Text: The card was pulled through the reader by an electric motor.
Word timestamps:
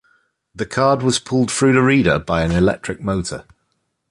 The 0.55 0.65
card 0.65 1.03
was 1.03 1.19
pulled 1.19 1.51
through 1.51 1.73
the 1.73 1.83
reader 1.83 2.17
by 2.17 2.41
an 2.41 2.51
electric 2.51 3.01
motor. 3.03 3.45